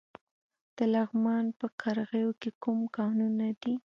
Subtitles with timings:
[0.77, 3.73] د لغمان په قرغیو کې کوم کانونه دي؟